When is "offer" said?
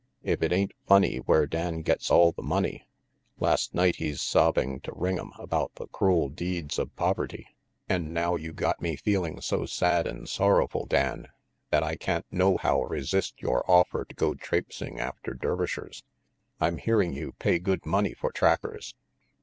13.69-14.03